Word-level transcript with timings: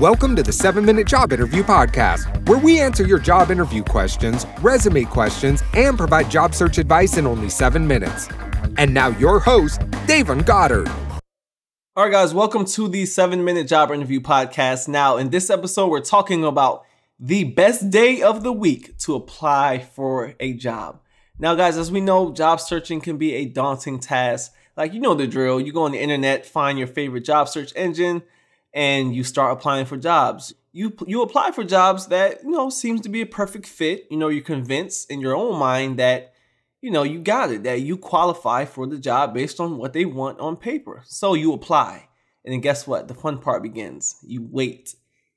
Welcome 0.00 0.36
to 0.36 0.44
the 0.44 0.52
7 0.52 0.84
Minute 0.84 1.08
Job 1.08 1.32
Interview 1.32 1.64
Podcast, 1.64 2.48
where 2.48 2.60
we 2.60 2.78
answer 2.78 3.04
your 3.04 3.18
job 3.18 3.50
interview 3.50 3.82
questions, 3.82 4.46
resume 4.60 5.02
questions, 5.02 5.64
and 5.74 5.98
provide 5.98 6.30
job 6.30 6.54
search 6.54 6.78
advice 6.78 7.16
in 7.16 7.26
only 7.26 7.50
7 7.50 7.84
minutes. 7.84 8.28
And 8.76 8.94
now, 8.94 9.08
your 9.08 9.40
host, 9.40 9.80
Davon 10.06 10.42
Goddard. 10.42 10.88
All 11.96 12.04
right, 12.04 12.12
guys, 12.12 12.32
welcome 12.32 12.64
to 12.66 12.86
the 12.86 13.06
7 13.06 13.42
Minute 13.42 13.66
Job 13.66 13.90
Interview 13.90 14.20
Podcast. 14.20 14.86
Now, 14.86 15.16
in 15.16 15.30
this 15.30 15.50
episode, 15.50 15.88
we're 15.88 15.98
talking 15.98 16.44
about 16.44 16.84
the 17.18 17.42
best 17.42 17.90
day 17.90 18.22
of 18.22 18.44
the 18.44 18.52
week 18.52 18.96
to 18.98 19.16
apply 19.16 19.80
for 19.80 20.36
a 20.38 20.52
job. 20.52 21.00
Now, 21.40 21.56
guys, 21.56 21.76
as 21.76 21.90
we 21.90 22.00
know, 22.00 22.30
job 22.30 22.60
searching 22.60 23.00
can 23.00 23.18
be 23.18 23.34
a 23.34 23.46
daunting 23.46 23.98
task. 23.98 24.52
Like, 24.76 24.94
you 24.94 25.00
know 25.00 25.14
the 25.14 25.26
drill. 25.26 25.60
You 25.60 25.72
go 25.72 25.82
on 25.82 25.90
the 25.90 25.98
internet, 25.98 26.46
find 26.46 26.78
your 26.78 26.86
favorite 26.86 27.24
job 27.24 27.48
search 27.48 27.72
engine, 27.74 28.22
and 28.72 29.14
you 29.14 29.24
start 29.24 29.52
applying 29.52 29.86
for 29.86 29.96
jobs. 29.96 30.54
You 30.72 30.94
you 31.06 31.22
apply 31.22 31.52
for 31.52 31.64
jobs 31.64 32.06
that, 32.08 32.42
you 32.44 32.50
know, 32.50 32.70
seems 32.70 33.00
to 33.02 33.08
be 33.08 33.20
a 33.20 33.26
perfect 33.26 33.66
fit. 33.66 34.06
You 34.10 34.16
know, 34.16 34.28
you're 34.28 34.42
convinced 34.44 35.10
in 35.10 35.20
your 35.20 35.34
own 35.34 35.58
mind 35.58 35.98
that, 35.98 36.34
you 36.80 36.90
know, 36.90 37.02
you 37.02 37.18
got 37.18 37.50
it, 37.50 37.64
that 37.64 37.80
you 37.80 37.96
qualify 37.96 38.64
for 38.64 38.86
the 38.86 38.98
job 38.98 39.34
based 39.34 39.60
on 39.60 39.78
what 39.78 39.92
they 39.92 40.04
want 40.04 40.38
on 40.40 40.56
paper. 40.56 41.02
So 41.06 41.34
you 41.34 41.52
apply. 41.52 42.08
And 42.44 42.52
then 42.52 42.60
guess 42.60 42.86
what? 42.86 43.08
The 43.08 43.14
fun 43.14 43.38
part 43.38 43.62
begins. 43.62 44.16
You 44.22 44.46
wait. 44.48 44.94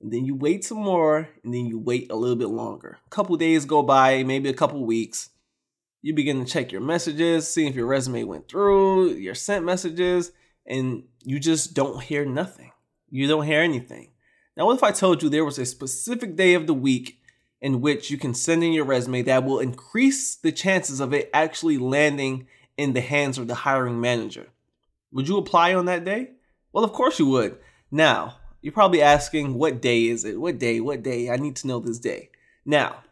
And 0.00 0.12
then 0.12 0.24
you 0.24 0.34
wait 0.34 0.64
some 0.64 0.78
more, 0.78 1.28
and 1.44 1.54
then 1.54 1.66
you 1.66 1.78
wait 1.78 2.10
a 2.10 2.16
little 2.16 2.36
bit 2.36 2.48
longer. 2.48 2.98
A 3.06 3.10
couple 3.10 3.36
days 3.36 3.64
go 3.64 3.82
by, 3.82 4.24
maybe 4.24 4.48
a 4.48 4.54
couple 4.54 4.84
weeks. 4.84 5.30
You 6.02 6.12
begin 6.12 6.44
to 6.44 6.50
check 6.50 6.72
your 6.72 6.80
messages, 6.80 7.48
see 7.48 7.68
if 7.68 7.76
your 7.76 7.86
resume 7.86 8.24
went 8.24 8.48
through, 8.48 9.10
your 9.10 9.36
sent 9.36 9.64
messages, 9.64 10.32
and 10.66 11.04
you 11.22 11.38
just 11.38 11.74
don't 11.74 12.02
hear 12.02 12.24
nothing 12.24 12.72
you 13.20 13.28
don't 13.28 13.46
hear 13.46 13.60
anything. 13.60 14.08
Now, 14.56 14.66
what 14.66 14.76
if 14.76 14.82
I 14.82 14.90
told 14.90 15.22
you 15.22 15.28
there 15.28 15.44
was 15.44 15.58
a 15.58 15.66
specific 15.66 16.34
day 16.34 16.54
of 16.54 16.66
the 16.66 16.74
week 16.74 17.20
in 17.60 17.80
which 17.80 18.10
you 18.10 18.18
can 18.18 18.34
send 18.34 18.64
in 18.64 18.72
your 18.72 18.84
resume 18.84 19.22
that 19.22 19.44
will 19.44 19.60
increase 19.60 20.34
the 20.34 20.50
chances 20.50 20.98
of 20.98 21.12
it 21.12 21.30
actually 21.32 21.78
landing 21.78 22.46
in 22.76 22.94
the 22.94 23.00
hands 23.00 23.38
of 23.38 23.46
the 23.46 23.54
hiring 23.54 24.00
manager? 24.00 24.48
Would 25.12 25.28
you 25.28 25.36
apply 25.36 25.74
on 25.74 25.84
that 25.86 26.04
day? 26.04 26.30
Well, 26.72 26.84
of 26.84 26.92
course 26.92 27.18
you 27.18 27.26
would. 27.26 27.58
Now, 27.90 28.38
you're 28.62 28.72
probably 28.72 29.02
asking, 29.02 29.54
what 29.54 29.82
day 29.82 30.06
is 30.06 30.24
it? 30.24 30.40
What 30.40 30.58
day? 30.58 30.80
What 30.80 31.02
day? 31.02 31.30
I 31.30 31.36
need 31.36 31.56
to 31.56 31.66
know 31.66 31.80
this 31.80 31.98
day. 31.98 32.30
Now, 32.64 33.04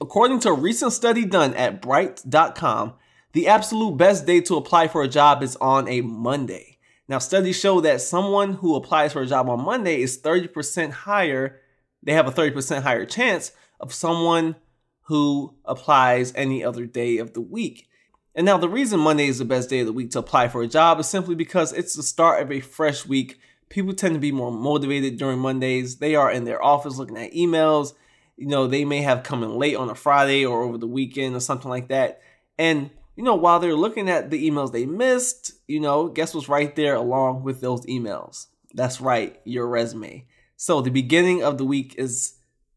according 0.00 0.40
to 0.40 0.50
a 0.50 0.54
recent 0.54 0.92
study 0.92 1.24
done 1.24 1.54
at 1.54 1.82
Bright.com, 1.82 2.94
the 3.32 3.48
absolute 3.48 3.96
best 3.96 4.26
day 4.26 4.40
to 4.42 4.56
apply 4.56 4.88
for 4.88 5.02
a 5.02 5.08
job 5.08 5.42
is 5.42 5.56
on 5.56 5.88
a 5.88 6.02
Monday. 6.02 6.71
Now, 7.12 7.18
studies 7.18 7.60
show 7.60 7.82
that 7.82 8.00
someone 8.00 8.54
who 8.54 8.74
applies 8.74 9.12
for 9.12 9.20
a 9.20 9.26
job 9.26 9.46
on 9.50 9.62
Monday 9.62 10.00
is 10.00 10.18
30% 10.18 10.92
higher, 10.92 11.60
they 12.02 12.14
have 12.14 12.26
a 12.26 12.32
30% 12.32 12.84
higher 12.84 13.04
chance 13.04 13.52
of 13.78 13.92
someone 13.92 14.56
who 15.02 15.54
applies 15.66 16.32
any 16.34 16.64
other 16.64 16.86
day 16.86 17.18
of 17.18 17.34
the 17.34 17.42
week. 17.42 17.86
And 18.34 18.46
now, 18.46 18.56
the 18.56 18.66
reason 18.66 18.98
Monday 18.98 19.26
is 19.26 19.36
the 19.36 19.44
best 19.44 19.68
day 19.68 19.80
of 19.80 19.86
the 19.86 19.92
week 19.92 20.10
to 20.12 20.20
apply 20.20 20.48
for 20.48 20.62
a 20.62 20.66
job 20.66 20.98
is 21.00 21.06
simply 21.06 21.34
because 21.34 21.74
it's 21.74 21.94
the 21.94 22.02
start 22.02 22.42
of 22.42 22.50
a 22.50 22.60
fresh 22.60 23.04
week. 23.04 23.38
People 23.68 23.92
tend 23.92 24.14
to 24.14 24.18
be 24.18 24.32
more 24.32 24.50
motivated 24.50 25.18
during 25.18 25.38
Mondays. 25.38 25.98
They 25.98 26.14
are 26.14 26.32
in 26.32 26.44
their 26.44 26.64
office 26.64 26.96
looking 26.96 27.18
at 27.18 27.34
emails. 27.34 27.92
You 28.38 28.46
know, 28.46 28.66
they 28.66 28.86
may 28.86 29.02
have 29.02 29.22
come 29.22 29.42
in 29.42 29.58
late 29.58 29.76
on 29.76 29.90
a 29.90 29.94
Friday 29.94 30.46
or 30.46 30.62
over 30.62 30.78
the 30.78 30.86
weekend 30.86 31.36
or 31.36 31.40
something 31.40 31.68
like 31.68 31.88
that. 31.88 32.22
And 32.56 32.88
you 33.16 33.22
know, 33.22 33.34
while 33.34 33.60
they're 33.60 33.74
looking 33.74 34.08
at 34.08 34.30
the 34.30 34.48
emails 34.48 34.72
they 34.72 34.86
missed, 34.86 35.52
you 35.66 35.80
know, 35.80 36.08
guess 36.08 36.34
what's 36.34 36.48
right 36.48 36.74
there 36.74 36.94
along 36.94 37.42
with 37.42 37.60
those 37.60 37.84
emails? 37.86 38.46
That's 38.74 39.00
right, 39.00 39.38
your 39.44 39.68
resume. 39.68 40.26
So 40.56 40.80
the 40.80 40.90
beginning 40.90 41.42
of 41.42 41.58
the 41.58 41.64
week 41.64 41.94
is, 41.98 42.34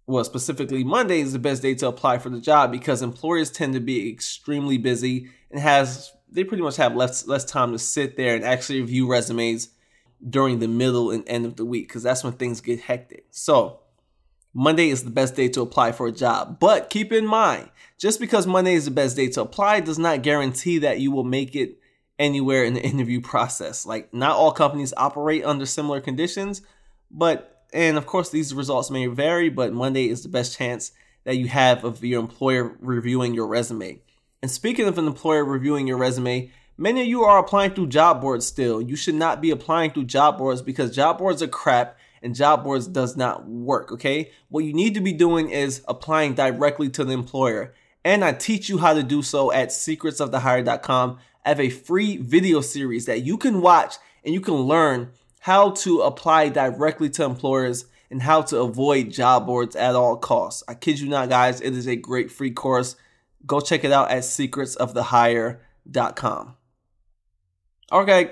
well, 0.07 0.23
specifically 0.23 0.83
Monday 0.83 1.21
is 1.21 1.33
the 1.33 1.39
best 1.39 1.61
day 1.61 1.75
to 1.75 1.87
apply 1.87 2.17
for 2.17 2.29
the 2.29 2.41
job 2.41 2.71
because 2.71 3.01
employers 3.01 3.51
tend 3.51 3.73
to 3.73 3.79
be 3.79 4.09
extremely 4.09 4.77
busy 4.77 5.29
and 5.51 5.59
has 5.59 6.11
they 6.29 6.43
pretty 6.43 6.63
much 6.63 6.75
have 6.75 6.95
less 6.95 7.27
less 7.27 7.45
time 7.45 7.71
to 7.71 7.79
sit 7.79 8.17
there 8.17 8.35
and 8.35 8.43
actually 8.43 8.81
review 8.81 9.07
resumes 9.07 9.69
during 10.27 10.59
the 10.59 10.67
middle 10.67 11.11
and 11.11 11.23
end 11.27 11.45
of 11.45 11.55
the 11.55 11.65
week 11.65 11.87
because 11.87 12.03
that's 12.03 12.23
when 12.23 12.33
things 12.33 12.61
get 12.61 12.81
hectic. 12.81 13.25
So 13.31 13.79
Monday 14.57 14.89
is 14.89 15.03
the 15.03 15.11
best 15.11 15.35
day 15.35 15.49
to 15.49 15.61
apply 15.61 15.91
for 15.91 16.07
a 16.07 16.13
job. 16.13 16.61
But 16.61 16.89
keep 16.89 17.11
in 17.11 17.27
mind, 17.27 17.69
just 17.97 18.21
because 18.21 18.47
Monday 18.47 18.73
is 18.73 18.85
the 18.85 18.91
best 18.91 19.17
day 19.17 19.27
to 19.31 19.41
apply 19.41 19.81
does 19.81 19.99
not 19.99 20.23
guarantee 20.23 20.77
that 20.77 21.01
you 21.01 21.11
will 21.11 21.25
make 21.25 21.57
it 21.57 21.77
anywhere 22.17 22.63
in 22.63 22.73
the 22.73 22.81
interview 22.89 23.19
process. 23.19 23.85
Like, 23.85 24.13
not 24.13 24.37
all 24.37 24.53
companies 24.53 24.93
operate 24.95 25.43
under 25.43 25.65
similar 25.65 25.99
conditions, 25.99 26.61
but, 27.11 27.65
and 27.73 27.97
of 27.97 28.05
course, 28.05 28.29
these 28.29 28.53
results 28.53 28.89
may 28.89 29.07
vary, 29.07 29.49
but 29.49 29.73
Monday 29.73 30.07
is 30.07 30.23
the 30.23 30.29
best 30.29 30.57
chance 30.57 30.93
that 31.25 31.35
you 31.35 31.49
have 31.49 31.83
of 31.83 32.01
your 32.01 32.21
employer 32.21 32.77
reviewing 32.79 33.33
your 33.33 33.47
resume. 33.47 34.01
And 34.41 34.49
speaking 34.49 34.87
of 34.87 34.97
an 34.97 35.07
employer 35.07 35.43
reviewing 35.43 35.85
your 35.85 35.97
resume, 35.97 36.49
many 36.77 37.01
of 37.01 37.07
you 37.07 37.23
are 37.23 37.39
applying 37.39 37.71
through 37.71 37.87
job 37.87 38.21
boards 38.21 38.45
still. 38.45 38.81
You 38.81 38.95
should 38.95 39.15
not 39.15 39.41
be 39.41 39.51
applying 39.51 39.91
through 39.91 40.05
job 40.05 40.37
boards 40.37 40.61
because 40.61 40.95
job 40.95 41.17
boards 41.17 41.41
are 41.41 41.47
crap 41.47 41.97
and 42.25 42.35
job 42.35 42.63
boards 42.63 42.87
does 42.87 43.15
not 43.15 43.47
work, 43.47 43.91
okay? 43.91 44.31
What 44.49 44.65
you 44.65 44.73
need 44.73 44.95
to 44.95 44.99
be 44.99 45.13
doing 45.13 45.51
is 45.51 45.83
applying 45.87 46.33
directly 46.33 46.89
to 46.89 47.05
the 47.05 47.13
employer. 47.13 47.75
And 48.03 48.25
I 48.25 48.33
teach 48.33 48.67
you 48.67 48.79
how 48.79 48.95
to 48.95 49.03
do 49.03 49.21
so 49.21 49.51
at 49.51 49.69
secretsofthehire.com. 49.69 51.19
I 51.45 51.49
have 51.49 51.59
a 51.59 51.69
free 51.69 52.17
video 52.17 52.61
series 52.61 53.05
that 53.05 53.21
you 53.21 53.37
can 53.37 53.61
watch 53.61 53.97
and 54.23 54.33
you 54.33 54.41
can 54.41 54.55
learn 54.55 55.11
how 55.41 55.69
to 55.71 56.01
apply 56.01 56.49
directly 56.49 57.11
to 57.11 57.23
employers 57.23 57.85
and 58.09 58.23
how 58.23 58.41
to 58.41 58.57
avoid 58.59 59.11
job 59.11 59.45
boards 59.45 59.75
at 59.75 59.93
all 59.95 60.17
costs. 60.17 60.63
I 60.67 60.73
kid 60.73 60.99
you 60.99 61.07
not, 61.07 61.29
guys, 61.29 61.61
it 61.61 61.75
is 61.75 61.87
a 61.87 61.95
great 61.95 62.31
free 62.31 62.51
course. 62.51 62.95
Go 63.45 63.59
check 63.59 63.83
it 63.83 63.91
out 63.91 64.09
at 64.09 64.23
secretsofthehire.com. 64.23 66.55
Okay, 67.91 68.31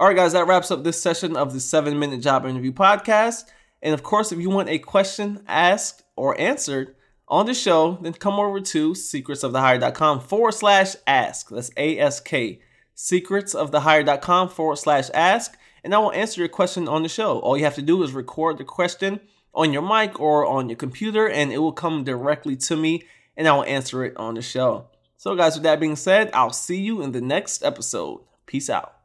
all 0.00 0.06
right, 0.06 0.16
guys, 0.16 0.32
that 0.32 0.46
wraps 0.46 0.70
up 0.70 0.82
this 0.82 0.98
session 0.98 1.36
of 1.36 1.52
the 1.52 1.60
seven 1.60 1.98
minute 1.98 2.22
job 2.22 2.46
interview 2.46 2.72
podcast. 2.72 3.44
And 3.82 3.92
of 3.92 4.02
course, 4.02 4.32
if 4.32 4.38
you 4.38 4.48
want 4.48 4.70
a 4.70 4.78
question 4.78 5.44
asked 5.46 6.04
or 6.16 6.40
answered 6.40 6.94
on 7.28 7.44
the 7.44 7.52
show, 7.52 7.98
then 8.00 8.14
come 8.14 8.40
over 8.40 8.60
to 8.60 8.92
secretsofthehire.com 8.92 10.20
forward 10.20 10.54
slash 10.54 10.96
ask. 11.06 11.50
That's 11.50 11.70
A 11.76 11.98
S 11.98 12.18
K. 12.18 12.62
Secretsofthehire.com 12.96 14.48
forward 14.48 14.76
slash 14.76 15.10
ask. 15.12 15.58
And 15.84 15.94
I 15.94 15.98
will 15.98 16.12
answer 16.12 16.40
your 16.40 16.48
question 16.48 16.88
on 16.88 17.02
the 17.02 17.08
show. 17.10 17.38
All 17.40 17.58
you 17.58 17.64
have 17.64 17.74
to 17.74 17.82
do 17.82 18.02
is 18.02 18.12
record 18.12 18.56
the 18.56 18.64
question 18.64 19.20
on 19.52 19.70
your 19.70 19.82
mic 19.82 20.18
or 20.18 20.46
on 20.46 20.70
your 20.70 20.76
computer, 20.76 21.28
and 21.28 21.52
it 21.52 21.58
will 21.58 21.72
come 21.72 22.04
directly 22.04 22.56
to 22.56 22.74
me, 22.74 23.02
and 23.36 23.46
I 23.46 23.52
will 23.52 23.64
answer 23.64 24.02
it 24.04 24.16
on 24.16 24.32
the 24.32 24.42
show. 24.42 24.86
So, 25.18 25.36
guys, 25.36 25.56
with 25.56 25.64
that 25.64 25.78
being 25.78 25.96
said, 25.96 26.30
I'll 26.32 26.54
see 26.54 26.80
you 26.80 27.02
in 27.02 27.12
the 27.12 27.20
next 27.20 27.62
episode. 27.62 28.22
Peace 28.46 28.70
out. 28.70 28.99